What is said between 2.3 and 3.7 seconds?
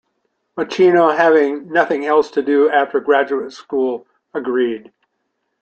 to do after graduate